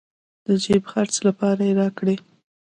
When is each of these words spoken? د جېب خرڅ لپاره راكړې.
د 0.45 0.47
جېب 0.63 0.83
خرڅ 0.91 1.13
لپاره 1.27 1.65
راكړې. 1.79 2.15